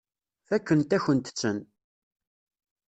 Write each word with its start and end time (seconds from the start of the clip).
Fakkent-akent-ten. 0.47 1.57